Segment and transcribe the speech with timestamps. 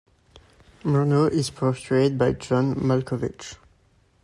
[0.81, 3.57] Murnau is portrayed by John Malkovich.